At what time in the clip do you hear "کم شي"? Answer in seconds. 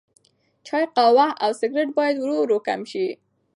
2.67-3.05